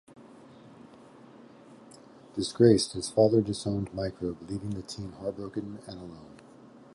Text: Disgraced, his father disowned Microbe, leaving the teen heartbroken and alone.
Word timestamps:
Disgraced, 2.33 2.93
his 2.93 3.11
father 3.11 3.39
disowned 3.39 3.93
Microbe, 3.93 4.49
leaving 4.49 4.71
the 4.71 4.81
teen 4.81 5.11
heartbroken 5.11 5.77
and 5.85 5.99
alone. 5.99 6.37